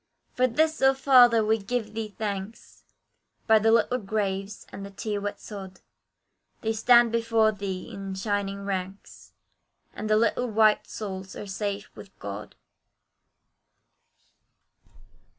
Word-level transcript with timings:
For 0.33 0.47
this, 0.47 0.81
oh 0.81 0.95
Father! 0.95 1.45
we 1.45 1.59
give 1.59 1.93
Thee 1.93 2.15
thanks, 2.17 2.85
By 3.45 3.59
the 3.59 3.71
little 3.71 3.99
graves, 3.99 4.65
and 4.71 4.83
the 4.83 4.89
tear 4.89 5.21
wet 5.21 5.39
sod, 5.39 5.81
They 6.61 6.73
stand 6.73 7.11
before 7.11 7.51
Thee 7.51 7.91
in 7.93 8.15
shining 8.15 8.65
ranks, 8.65 9.33
And 9.93 10.09
the 10.09 10.17
little 10.17 10.47
white 10.49 10.87
souls 10.87 11.35
are 11.35 11.45
safe 11.45 11.87
with 11.95 12.17
God! 12.17 12.55